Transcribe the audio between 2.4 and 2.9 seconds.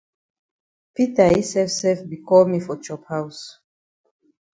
me for